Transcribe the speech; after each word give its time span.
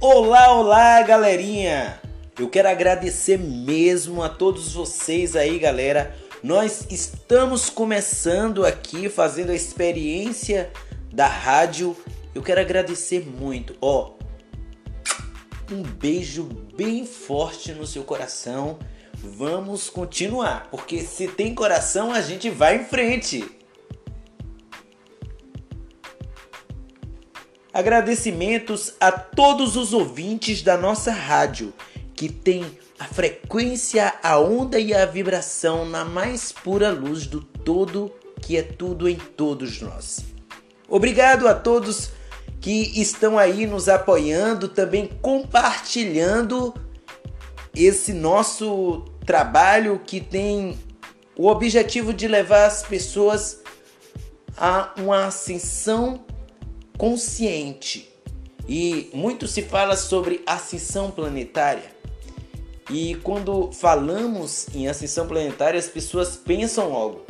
Olá, 0.00 0.52
olá, 0.52 1.02
galerinha! 1.02 2.00
Eu 2.38 2.48
quero 2.48 2.68
agradecer 2.68 3.36
mesmo 3.36 4.22
a 4.22 4.28
todos 4.28 4.72
vocês 4.72 5.34
aí, 5.34 5.58
galera. 5.58 6.16
Nós 6.40 6.86
estamos 6.88 7.68
começando 7.68 8.64
aqui 8.64 9.08
fazendo 9.08 9.50
a 9.50 9.56
experiência 9.56 10.70
da 11.12 11.26
rádio. 11.26 11.96
Eu 12.32 12.42
quero 12.42 12.60
agradecer 12.60 13.26
muito. 13.26 13.74
Ó, 13.80 14.12
um 15.68 15.82
beijo 15.82 16.44
bem 16.76 17.04
forte 17.04 17.72
no 17.72 17.84
seu 17.84 18.04
coração. 18.04 18.78
Vamos 19.14 19.90
continuar, 19.90 20.68
porque 20.70 21.00
se 21.00 21.26
tem 21.26 21.56
coração, 21.56 22.12
a 22.12 22.20
gente 22.20 22.48
vai 22.48 22.76
em 22.76 22.84
frente. 22.84 23.44
Agradecimentos 27.78 28.94
a 28.98 29.12
todos 29.12 29.76
os 29.76 29.92
ouvintes 29.92 30.62
da 30.62 30.76
nossa 30.76 31.12
rádio 31.12 31.72
que 32.12 32.28
tem 32.28 32.66
a 32.98 33.04
frequência, 33.04 34.14
a 34.20 34.36
onda 34.36 34.80
e 34.80 34.92
a 34.92 35.06
vibração 35.06 35.84
na 35.84 36.04
mais 36.04 36.50
pura 36.50 36.90
luz 36.90 37.28
do 37.28 37.40
todo 37.40 38.12
que 38.42 38.56
é 38.56 38.64
tudo 38.64 39.08
em 39.08 39.14
todos 39.14 39.80
nós. 39.80 40.24
Obrigado 40.88 41.46
a 41.46 41.54
todos 41.54 42.10
que 42.60 43.00
estão 43.00 43.38
aí 43.38 43.64
nos 43.64 43.88
apoiando, 43.88 44.66
também 44.66 45.06
compartilhando 45.22 46.74
esse 47.76 48.12
nosso 48.12 49.04
trabalho 49.24 50.00
que 50.04 50.20
tem 50.20 50.76
o 51.36 51.46
objetivo 51.46 52.12
de 52.12 52.26
levar 52.26 52.66
as 52.66 52.82
pessoas 52.82 53.60
a 54.56 54.92
uma 54.98 55.26
ascensão 55.26 56.26
consciente. 56.98 58.12
E 58.68 59.08
muito 59.14 59.46
se 59.46 59.62
fala 59.62 59.96
sobre 59.96 60.42
ascensão 60.44 61.10
planetária. 61.10 61.96
E 62.90 63.14
quando 63.22 63.72
falamos 63.72 64.66
em 64.74 64.88
ascensão 64.88 65.26
planetária, 65.26 65.78
as 65.78 65.88
pessoas 65.88 66.36
pensam 66.36 66.90
logo: 66.90 67.24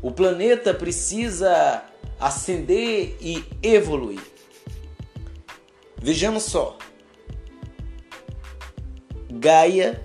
o 0.00 0.10
planeta 0.10 0.72
precisa 0.72 1.84
ascender 2.18 3.16
e 3.20 3.44
evoluir. 3.62 4.22
Vejamos 6.00 6.44
só. 6.44 6.78
Gaia 9.30 10.02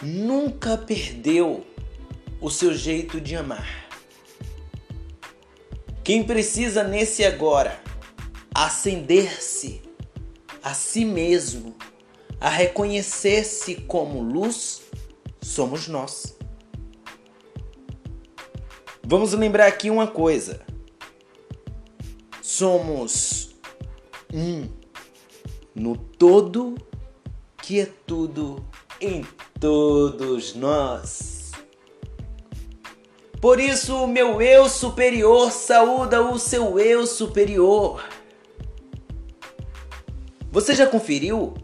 nunca 0.00 0.76
perdeu 0.76 1.64
o 2.40 2.50
seu 2.50 2.74
jeito 2.74 3.20
de 3.20 3.36
amar. 3.36 3.88
Quem 6.02 6.24
precisa 6.24 6.82
nesse 6.82 7.24
agora 7.24 7.80
acender-se 8.54 9.82
a 10.62 10.74
si 10.74 11.04
mesmo, 11.04 11.74
a 12.40 12.48
reconhecer-se 12.48 13.76
como 13.82 14.22
luz, 14.22 14.82
somos 15.40 15.88
nós. 15.88 16.36
Vamos 19.04 19.32
lembrar 19.32 19.66
aqui 19.66 19.90
uma 19.90 20.06
coisa. 20.06 20.60
Somos 22.40 23.56
um 24.32 24.68
no 25.74 25.96
todo 25.96 26.74
que 27.60 27.80
é 27.80 27.86
tudo 28.06 28.64
em 29.00 29.24
todos 29.58 30.54
nós. 30.54 31.50
Por 33.40 33.58
isso, 33.58 33.96
o 33.96 34.06
meu 34.06 34.40
eu 34.40 34.68
superior 34.68 35.50
saúda 35.50 36.22
o 36.22 36.38
seu 36.38 36.78
eu 36.78 37.06
superior. 37.06 38.02
Você 40.52 40.74
já 40.74 40.86
conferiu 40.86 41.54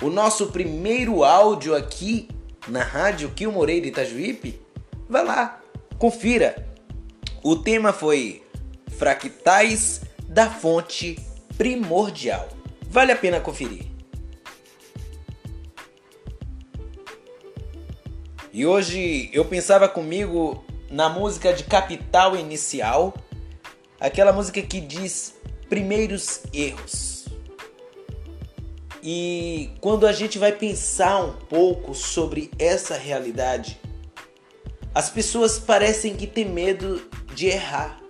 o 0.00 0.08
nosso 0.08 0.46
primeiro 0.52 1.24
áudio 1.24 1.74
aqui 1.74 2.28
na 2.68 2.80
rádio 2.80 3.32
Kio 3.32 3.50
Moreira 3.50 3.88
Itajuípe? 3.88 4.60
Vá 5.08 5.20
lá, 5.20 5.60
confira. 5.98 6.64
O 7.42 7.56
tema 7.56 7.92
foi 7.92 8.44
Fractais 8.96 10.02
da 10.28 10.48
Fonte 10.48 11.18
Primordial. 11.58 12.48
Vale 12.88 13.10
a 13.10 13.16
pena 13.16 13.40
conferir. 13.40 13.84
E 18.52 18.64
hoje 18.64 19.28
eu 19.32 19.44
pensava 19.44 19.88
comigo 19.88 20.64
na 20.88 21.08
música 21.08 21.52
de 21.52 21.64
Capital 21.64 22.36
Inicial, 22.36 23.12
aquela 23.98 24.32
música 24.32 24.62
que 24.62 24.80
diz 24.80 25.34
primeiros 25.68 26.42
erros. 26.54 27.15
E 29.08 29.70
quando 29.80 30.04
a 30.04 30.10
gente 30.10 30.36
vai 30.36 30.50
pensar 30.50 31.24
um 31.24 31.32
pouco 31.32 31.94
sobre 31.94 32.50
essa 32.58 32.96
realidade, 32.96 33.80
as 34.92 35.08
pessoas 35.08 35.60
parecem 35.60 36.16
que 36.16 36.26
têm 36.26 36.46
medo 36.46 37.08
de 37.32 37.46
errar. 37.46 38.00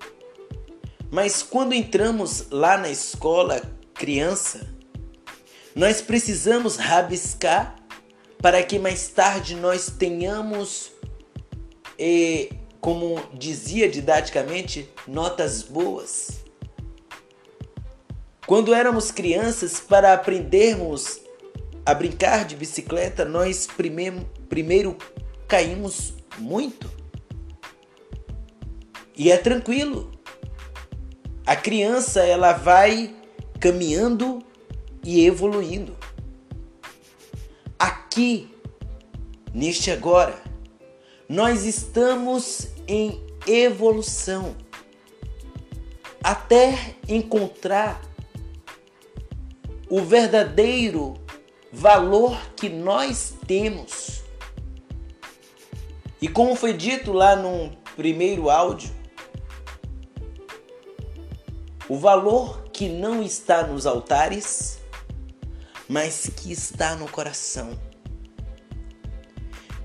Mas 1.11 1.43
quando 1.43 1.75
entramos 1.75 2.47
lá 2.51 2.79
na 2.79 2.89
escola, 2.89 3.61
criança, 3.93 4.75
nós 5.75 6.01
precisamos 6.01 6.77
rabiscar 6.77 7.77
para 8.39 8.63
que 8.63 8.79
mais 8.79 9.07
tarde 9.09 9.55
nós 9.55 9.91
tenhamos, 9.91 10.93
e, 11.99 12.49
como 12.81 13.21
dizia 13.35 13.87
didaticamente, 13.87 14.89
notas 15.07 15.63
boas. 15.63 16.46
Quando 18.47 18.73
éramos 18.73 19.11
crianças, 19.11 19.81
para 19.81 20.13
aprendermos 20.13 21.21
a 21.85 21.93
brincar 21.95 22.45
de 22.45 22.57
bicicleta, 22.57 23.25
nós 23.25 23.67
primeiro, 23.67 24.25
primeiro 24.49 24.97
caímos 25.49 26.15
muito. 26.39 26.91
E 29.17 29.31
é 29.31 29.37
tranquilo. 29.37 30.13
A 31.45 31.57
criança 31.57 32.21
ela 32.21 32.53
vai 32.53 33.15
caminhando 33.59 34.45
e 35.03 35.25
evoluindo 35.25 35.97
aqui, 38.17 38.51
neste 39.53 39.91
agora, 39.91 40.43
nós 41.29 41.67
estamos 41.67 42.69
em 42.89 43.23
evolução 43.47 44.57
até 46.25 46.97
encontrar 47.07 48.01
o 49.89 50.03
verdadeiro 50.03 51.15
valor 51.73 52.39
que 52.57 52.69
nós 52.69 53.35
temos. 53.47 54.23
E 56.21 56.29
como 56.29 56.57
foi 56.57 56.73
dito 56.73 57.13
lá 57.13 57.37
no 57.37 57.71
primeiro 57.95 58.51
áudio, 58.51 58.91
o 61.89 61.97
valor 61.97 62.65
que 62.73 62.89
não 62.89 63.23
está 63.23 63.67
nos 63.67 63.87
altares, 63.87 64.79
mas 65.89 66.31
que 66.37 66.51
está 66.53 66.97
no 66.97 67.09
coração. 67.09 67.79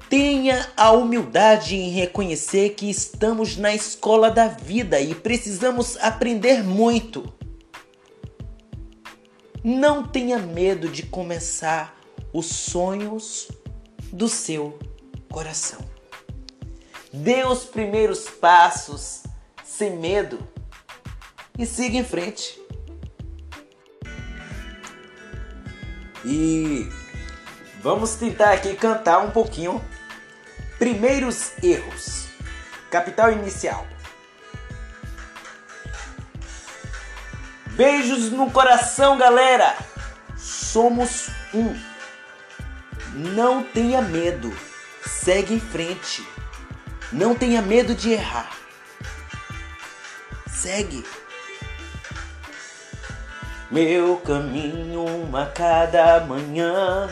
Tenha 0.09 0.67
a 0.75 0.91
humildade 0.91 1.75
em 1.75 1.89
reconhecer 1.89 2.71
que 2.71 2.89
estamos 2.89 3.55
na 3.55 3.73
escola 3.73 4.29
da 4.29 4.47
vida 4.47 4.99
e 4.99 5.15
precisamos 5.15 5.95
aprender 5.97 6.63
muito. 6.63 7.31
Não 9.63 10.03
tenha 10.07 10.39
medo 10.39 10.89
de 10.89 11.03
começar 11.03 11.95
os 12.33 12.47
sonhos 12.47 13.49
do 14.11 14.27
seu 14.27 14.77
coração. 15.29 15.79
Dê 17.13 17.43
os 17.43 17.65
primeiros 17.65 18.29
passos 18.29 19.23
sem 19.63 19.97
medo 19.97 20.39
e 21.57 21.65
siga 21.65 21.97
em 21.97 22.03
frente. 22.03 22.59
E 26.25 26.87
vamos 27.81 28.15
tentar 28.15 28.53
aqui 28.53 28.75
cantar 28.75 29.19
um 29.19 29.31
pouquinho 29.31 29.81
Primeiros 30.81 31.51
erros. 31.61 32.29
Capital 32.89 33.31
inicial. 33.31 33.85
Beijos 37.71 38.31
no 38.31 38.51
coração, 38.51 39.17
galera. 39.17 39.75
Somos 40.35 41.29
um. 41.53 41.73
Não 43.13 43.63
tenha 43.63 44.01
medo. 44.01 44.53
Segue 45.05 45.53
em 45.53 45.59
frente. 45.59 46.27
Não 47.11 47.33
tenha 47.33 47.61
medo 47.61 47.95
de 47.95 48.11
errar. 48.11 48.51
Segue. 50.47 51.03
Meu 53.69 54.17
caminho 54.17 55.05
a 55.33 55.45
cada 55.45 56.19
manhã 56.25 57.09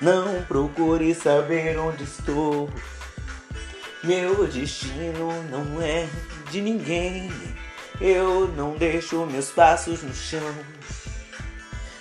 não 0.00 0.42
procure 0.44 1.12
saber 1.16 1.76
onde 1.78 2.04
estou. 2.04 2.70
Meu 4.04 4.46
destino 4.46 5.42
não 5.50 5.82
é 5.82 6.08
de 6.50 6.60
ninguém. 6.60 7.30
Eu 8.00 8.48
não 8.48 8.76
deixo 8.76 9.26
meus 9.26 9.50
passos 9.50 10.02
no 10.02 10.14
chão. 10.14 10.54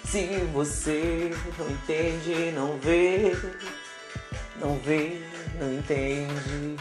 Se 0.05 0.25
você 0.53 1.31
não 1.57 1.69
entende, 1.69 2.51
não 2.55 2.79
vê, 2.79 3.35
não 4.55 4.79
vê, 4.79 5.21
não 5.59 5.73
entende. 5.73 6.77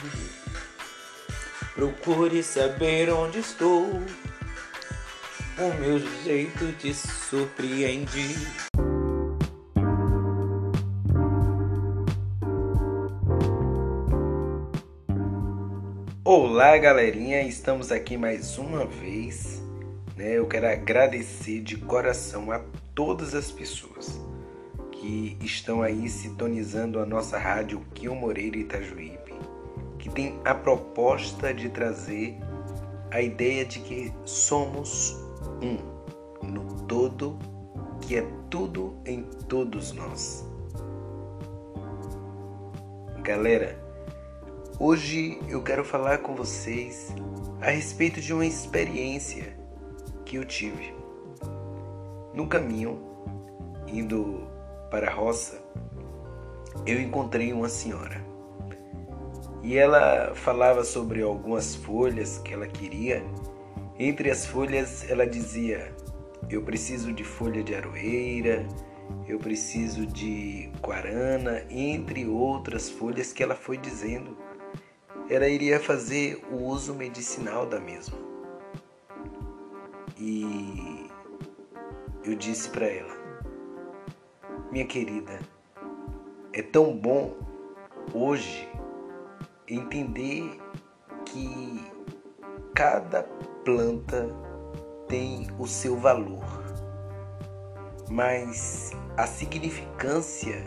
Procure 1.74 2.42
saber 2.44 3.10
onde 3.10 3.40
estou. 3.40 4.02
O 5.58 5.74
meu 5.80 5.98
jeito 6.22 6.72
te 6.78 6.94
surpreende. 6.94 8.67
Olá, 16.30 16.76
galerinha, 16.76 17.40
estamos 17.40 17.90
aqui 17.90 18.18
mais 18.18 18.58
uma 18.58 18.84
vez. 18.84 19.62
Né? 20.14 20.32
Eu 20.36 20.46
quero 20.46 20.68
agradecer 20.68 21.62
de 21.62 21.78
coração 21.78 22.52
a 22.52 22.60
todas 22.94 23.34
as 23.34 23.50
pessoas 23.50 24.20
que 24.92 25.38
estão 25.40 25.80
aí 25.80 26.06
sintonizando 26.06 27.00
a 27.00 27.06
nossa 27.06 27.38
rádio 27.38 27.80
Kio 27.94 28.14
Moreira 28.14 28.58
Itajuípe, 28.58 29.32
que 29.98 30.10
tem 30.10 30.38
a 30.44 30.54
proposta 30.54 31.54
de 31.54 31.70
trazer 31.70 32.36
a 33.10 33.22
ideia 33.22 33.64
de 33.64 33.78
que 33.78 34.12
somos 34.26 35.16
um 35.62 35.78
no 36.46 36.82
todo, 36.82 37.38
que 38.02 38.16
é 38.16 38.26
tudo 38.50 39.00
em 39.06 39.22
todos 39.48 39.92
nós. 39.92 40.46
Galera, 43.22 43.87
Hoje 44.80 45.40
eu 45.48 45.60
quero 45.60 45.84
falar 45.84 46.18
com 46.18 46.36
vocês 46.36 47.12
a 47.60 47.68
respeito 47.68 48.20
de 48.20 48.32
uma 48.32 48.46
experiência 48.46 49.58
que 50.24 50.36
eu 50.36 50.44
tive. 50.44 50.94
No 52.32 52.46
caminho, 52.46 52.96
indo 53.88 54.46
para 54.88 55.10
a 55.10 55.12
roça, 55.12 55.60
eu 56.86 57.00
encontrei 57.00 57.52
uma 57.52 57.68
senhora. 57.68 58.24
E 59.64 59.76
ela 59.76 60.32
falava 60.36 60.84
sobre 60.84 61.22
algumas 61.22 61.74
folhas 61.74 62.38
que 62.38 62.54
ela 62.54 62.68
queria. 62.68 63.24
Entre 63.98 64.30
as 64.30 64.46
folhas, 64.46 65.10
ela 65.10 65.26
dizia: 65.26 65.92
Eu 66.48 66.62
preciso 66.62 67.12
de 67.12 67.24
folha 67.24 67.64
de 67.64 67.74
aroeira, 67.74 68.64
eu 69.26 69.40
preciso 69.40 70.06
de 70.06 70.70
guarana, 70.80 71.64
entre 71.68 72.28
outras 72.28 72.88
folhas 72.88 73.32
que 73.32 73.42
ela 73.42 73.56
foi 73.56 73.76
dizendo 73.76 74.36
ela 75.30 75.46
iria 75.46 75.78
fazer 75.78 76.42
o 76.50 76.56
uso 76.56 76.94
medicinal 76.94 77.66
da 77.66 77.78
mesma. 77.78 78.16
E 80.16 81.10
eu 82.24 82.34
disse 82.34 82.70
para 82.70 82.86
ela: 82.86 83.14
Minha 84.72 84.86
querida, 84.86 85.38
é 86.52 86.62
tão 86.62 86.96
bom 86.96 87.36
hoje 88.14 88.68
entender 89.68 90.58
que 91.26 91.84
cada 92.74 93.22
planta 93.64 94.28
tem 95.08 95.46
o 95.58 95.66
seu 95.66 95.96
valor, 95.96 96.44
mas 98.10 98.92
a 99.16 99.26
significância 99.26 100.66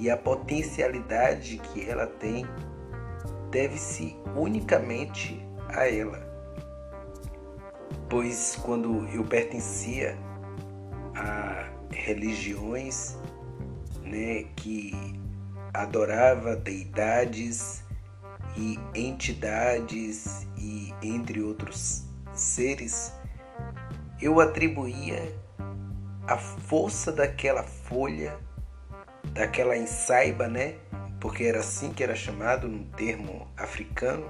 e 0.00 0.10
a 0.10 0.16
potencialidade 0.16 1.58
que 1.58 1.88
ela 1.88 2.06
tem 2.06 2.44
deve-se 3.50 4.16
unicamente 4.36 5.40
a 5.68 5.88
ela. 5.88 6.26
Pois 8.08 8.56
quando 8.62 9.06
eu 9.08 9.24
pertencia 9.24 10.16
a 11.14 11.68
religiões 11.90 13.16
né, 14.02 14.44
que 14.56 14.94
adorava 15.74 16.56
deidades 16.56 17.84
e 18.56 18.78
entidades 18.94 20.46
e 20.56 20.92
entre 21.02 21.42
outros 21.42 22.04
seres, 22.32 23.12
eu 24.20 24.40
atribuía 24.40 25.34
a 26.26 26.36
força 26.36 27.12
daquela 27.12 27.62
folha, 27.62 28.38
daquela 29.32 29.76
ensaiba, 29.76 30.48
né, 30.48 30.76
porque 31.20 31.44
era 31.44 31.60
assim 31.60 31.92
que 31.92 32.02
era 32.02 32.14
chamado 32.14 32.68
no 32.68 32.84
termo 32.92 33.48
africano, 33.56 34.26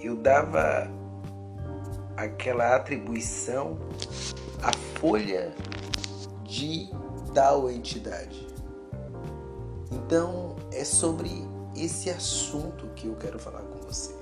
eu 0.00 0.16
dava 0.16 0.88
aquela 2.16 2.76
atribuição 2.76 3.78
à 4.62 4.72
folha 4.98 5.52
de 6.44 6.90
tal 7.34 7.70
entidade. 7.70 8.46
Então 9.90 10.56
é 10.72 10.84
sobre 10.84 11.30
esse 11.76 12.10
assunto 12.10 12.86
que 12.94 13.06
eu 13.06 13.16
quero 13.16 13.38
falar 13.38 13.62
com 13.62 13.78
você. 13.86 14.14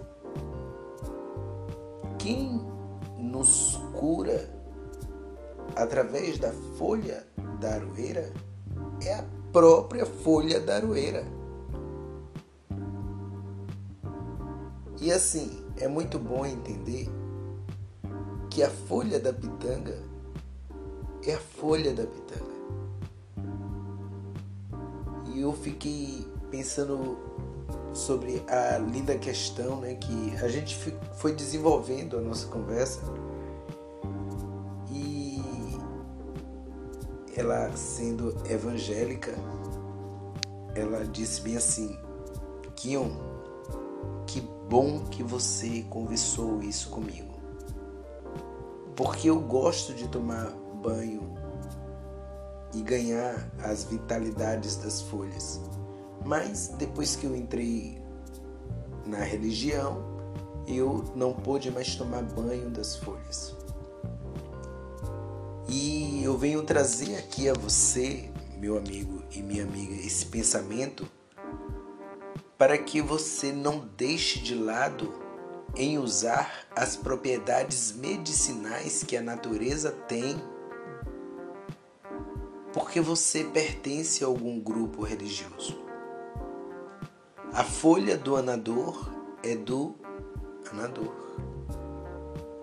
Quem 2.18 2.60
nos 3.18 3.80
cura 3.94 4.50
através 5.74 6.38
da 6.38 6.52
folha 6.78 7.26
da 7.60 7.74
aroeira 7.74 8.32
é 9.02 9.14
a 9.14 9.24
própria 9.56 10.04
folha 10.04 10.60
da 10.60 10.76
aroeira. 10.76 11.24
E 15.00 15.10
assim, 15.10 15.64
é 15.78 15.88
muito 15.88 16.18
bom 16.18 16.44
entender 16.44 17.08
que 18.50 18.62
a 18.62 18.68
folha 18.68 19.18
da 19.18 19.32
pitanga 19.32 19.98
é 21.26 21.32
a 21.32 21.38
folha 21.38 21.94
da 21.94 22.04
pitanga. 22.04 22.44
E 25.32 25.40
eu 25.40 25.54
fiquei 25.54 26.30
pensando 26.50 27.16
sobre 27.94 28.44
a 28.48 28.76
linda 28.76 29.16
questão 29.16 29.80
né, 29.80 29.94
que 29.94 30.36
a 30.36 30.48
gente 30.48 30.76
foi 31.14 31.32
desenvolvendo 31.34 32.18
a 32.18 32.20
nossa 32.20 32.46
conversa 32.48 33.00
ela 37.36 37.70
sendo 37.76 38.34
evangélica, 38.50 39.34
ela 40.74 41.04
disse 41.04 41.40
bem 41.42 41.56
assim: 41.56 41.98
Kion, 42.74 43.10
que 44.26 44.40
bom 44.68 45.04
que 45.04 45.22
você 45.22 45.82
conversou 45.88 46.62
isso 46.62 46.90
comigo. 46.90 47.34
Porque 48.94 49.28
eu 49.28 49.40
gosto 49.40 49.92
de 49.94 50.08
tomar 50.08 50.50
banho 50.82 51.34
e 52.74 52.82
ganhar 52.82 53.50
as 53.62 53.84
vitalidades 53.84 54.76
das 54.76 55.02
folhas. 55.02 55.60
Mas 56.24 56.68
depois 56.78 57.16
que 57.16 57.26
eu 57.26 57.36
entrei 57.36 58.02
na 59.06 59.18
religião, 59.18 60.02
eu 60.66 61.04
não 61.14 61.32
pude 61.32 61.70
mais 61.70 61.94
tomar 61.94 62.22
banho 62.22 62.70
das 62.70 62.96
folhas. 62.96 63.55
Eu 66.36 66.40
venho 66.40 66.62
trazer 66.62 67.16
aqui 67.16 67.48
a 67.48 67.54
você, 67.54 68.28
meu 68.58 68.76
amigo 68.76 69.22
e 69.34 69.40
minha 69.40 69.62
amiga, 69.62 69.94
esse 69.94 70.26
pensamento 70.26 71.08
para 72.58 72.76
que 72.76 73.00
você 73.00 73.52
não 73.52 73.88
deixe 73.96 74.40
de 74.40 74.54
lado 74.54 75.14
em 75.74 75.96
usar 75.96 76.66
as 76.76 76.94
propriedades 76.94 77.90
medicinais 77.92 79.02
que 79.02 79.16
a 79.16 79.22
natureza 79.22 79.90
tem, 79.90 80.36
porque 82.70 83.00
você 83.00 83.42
pertence 83.42 84.22
a 84.22 84.26
algum 84.26 84.60
grupo 84.60 85.04
religioso. 85.04 85.82
A 87.50 87.64
folha 87.64 88.14
do 88.14 88.36
anador 88.36 89.10
é 89.42 89.56
do 89.56 89.94
anador. 90.70 91.14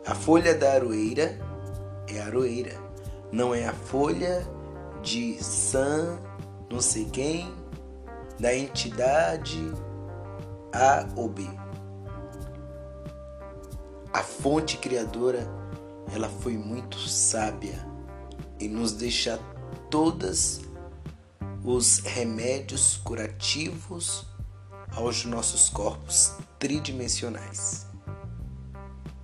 A 0.05 0.13
folha 0.13 0.53
da 0.53 0.73
aroeira 0.73 1.39
é 2.07 2.21
aroeira 2.21 2.82
não 3.33 3.53
é 3.53 3.65
a 3.65 3.73
folha 3.73 4.47
de 5.01 5.43
San, 5.43 6.19
não 6.69 6.79
sei 6.79 7.05
quem, 7.05 7.51
da 8.39 8.55
entidade 8.55 9.59
A 10.71 11.07
ou 11.15 11.27
B. 11.27 11.43
A 14.13 14.21
fonte 14.21 14.77
criadora, 14.77 15.47
ela 16.13 16.29
foi 16.29 16.55
muito 16.55 16.99
sábia 16.99 17.83
em 18.59 18.69
nos 18.69 18.91
deixar 18.91 19.39
todas 19.89 20.61
os 21.63 22.01
remédios 22.01 22.97
curativos 22.97 24.27
aos 24.95 25.25
nossos 25.25 25.71
corpos 25.71 26.33
tridimensionais. 26.59 27.87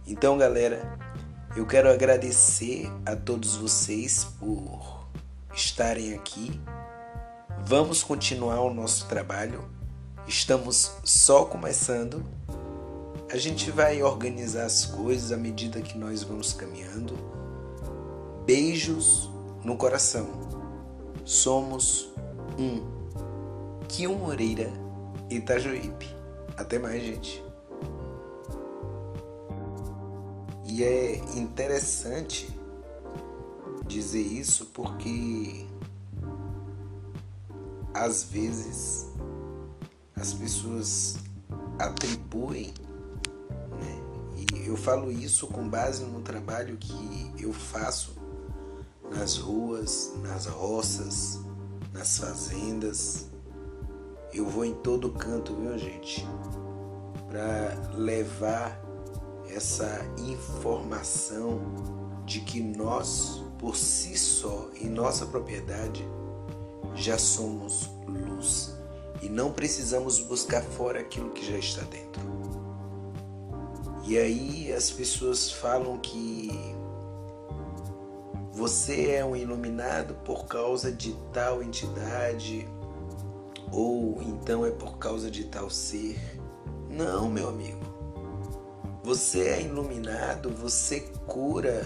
Então, 0.07 0.35
galera, 0.35 0.97
eu 1.55 1.65
quero 1.65 1.89
agradecer 1.89 2.91
a 3.05 3.15
todos 3.15 3.55
vocês 3.55 4.25
por 4.39 5.07
estarem 5.53 6.13
aqui. 6.13 6.59
Vamos 7.65 8.03
continuar 8.03 8.61
o 8.61 8.73
nosso 8.73 9.07
trabalho. 9.07 9.67
Estamos 10.27 10.91
só 11.03 11.45
começando. 11.45 12.23
A 13.31 13.37
gente 13.37 13.71
vai 13.71 14.01
organizar 14.01 14.65
as 14.65 14.85
coisas 14.85 15.31
à 15.31 15.37
medida 15.37 15.81
que 15.81 15.97
nós 15.97 16.23
vamos 16.23 16.53
caminhando. 16.53 17.15
Beijos 18.45 19.29
no 19.63 19.75
coração. 19.75 20.27
Somos 21.25 22.11
um. 22.57 22.81
Kio 23.87 24.15
Moreira, 24.15 24.71
Itajuípe. 25.29 26.07
Até 26.55 26.77
mais, 26.77 27.03
gente. 27.03 27.48
E 30.79 30.83
é 30.86 31.17
interessante 31.36 32.57
dizer 33.86 34.21
isso 34.21 34.67
porque 34.67 35.67
às 37.93 38.24
vezes 38.24 39.07
as 40.15 40.33
pessoas 40.33 41.17
atribuem, 41.77 42.74
né? 43.77 44.53
e 44.55 44.67
eu 44.67 44.77
falo 44.77 45.12
isso 45.12 45.48
com 45.48 45.67
base 45.67 46.05
no 46.05 46.21
trabalho 46.21 46.77
que 46.77 47.33
eu 47.38 47.51
faço 47.51 48.15
nas 49.12 49.36
ruas, 49.36 50.13
nas 50.24 50.45
roças, 50.45 51.41
nas 51.91 52.19
fazendas. 52.19 53.25
Eu 54.33 54.45
vou 54.45 54.63
em 54.63 54.75
todo 54.75 55.12
canto, 55.12 55.53
viu, 55.57 55.77
gente? 55.77 56.25
Para 57.27 57.98
levar 57.98 58.88
essa 59.53 60.05
informação 60.17 61.59
de 62.25 62.41
que 62.41 62.61
nós, 62.61 63.43
por 63.57 63.75
si 63.75 64.17
só, 64.17 64.69
em 64.79 64.89
nossa 64.89 65.25
propriedade, 65.25 66.07
já 66.95 67.17
somos 67.17 67.89
luz 68.07 68.75
e 69.21 69.29
não 69.29 69.51
precisamos 69.51 70.19
buscar 70.19 70.61
fora 70.61 70.99
aquilo 70.99 71.31
que 71.31 71.45
já 71.45 71.57
está 71.57 71.81
dentro. 71.83 72.21
E 74.05 74.17
aí 74.17 74.73
as 74.73 74.89
pessoas 74.89 75.51
falam 75.51 75.97
que 75.97 76.49
você 78.51 79.11
é 79.11 79.23
um 79.23 79.35
iluminado 79.35 80.15
por 80.25 80.45
causa 80.45 80.91
de 80.91 81.13
tal 81.31 81.61
entidade 81.63 82.67
ou 83.71 84.21
então 84.21 84.65
é 84.65 84.71
por 84.71 84.97
causa 84.97 85.29
de 85.29 85.45
tal 85.45 85.69
ser. 85.69 86.19
Não, 86.89 87.29
meu 87.29 87.49
amigo. 87.49 87.78
Você 89.09 89.39
é 89.39 89.63
iluminado, 89.63 90.51
você 90.51 90.99
cura 91.25 91.81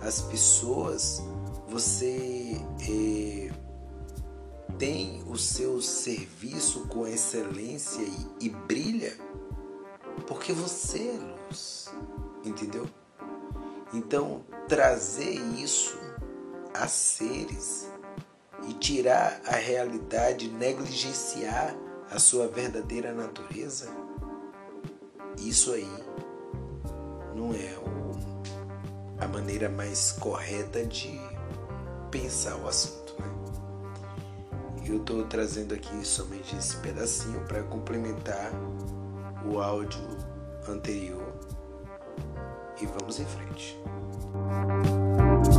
as 0.00 0.20
pessoas, 0.20 1.20
você 1.66 2.52
é, 2.88 3.50
tem 4.78 5.24
o 5.26 5.36
seu 5.36 5.82
serviço 5.82 6.86
com 6.86 7.04
excelência 7.04 8.00
e, 8.00 8.46
e 8.46 8.48
brilha 8.48 9.12
porque 10.28 10.52
você 10.52 10.98
é 11.00 11.46
luz, 11.48 11.92
entendeu? 12.44 12.88
Então, 13.92 14.44
trazer 14.68 15.34
isso 15.58 15.98
a 16.72 16.86
seres 16.86 17.90
e 18.68 18.72
tirar 18.74 19.40
a 19.44 19.56
realidade, 19.56 20.48
negligenciar 20.48 21.76
a 22.08 22.20
sua 22.20 22.46
verdadeira 22.46 23.12
natureza, 23.12 23.88
isso 25.38 25.72
aí 25.72 26.06
não 27.38 27.54
é 27.54 27.78
o, 27.78 29.22
a 29.22 29.28
maneira 29.28 29.68
mais 29.68 30.10
correta 30.10 30.84
de 30.84 31.20
pensar 32.10 32.56
o 32.56 32.66
assunto. 32.66 33.14
Né? 33.20 34.84
Eu 34.84 34.96
estou 34.96 35.24
trazendo 35.24 35.72
aqui 35.72 36.04
somente 36.04 36.56
esse 36.56 36.76
pedacinho 36.78 37.40
para 37.46 37.62
complementar 37.62 38.50
o 39.46 39.60
áudio 39.60 40.00
anterior 40.68 41.32
e 42.80 42.86
vamos 42.86 43.20
em 43.20 43.24
frente. 43.24 43.78